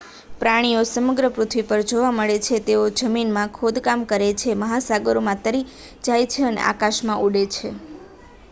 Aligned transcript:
પ્રાણીઓ 0.39 0.79
સમગ્ર 0.85 1.25
પૃથ્વી 1.31 1.65
પર 1.65 1.81
જોવા 1.89 2.13
મળે 2.13 2.37
છે 2.45 2.57
તેઓ 2.61 2.85
જમીનમાં 2.97 3.53
ખોદકામ 3.53 4.01
કરે 4.09 4.29
છે 4.35 4.51
મહાસાગરોમાં 4.55 5.43
તરી 5.43 5.69
જાય 6.03 6.25
છે 6.27 6.41
અને 6.45 6.61
આકાશમાં 6.63 7.23
ઉડે 7.25 7.43
છે 7.47 7.69